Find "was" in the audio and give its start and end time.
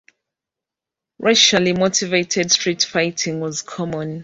3.39-3.61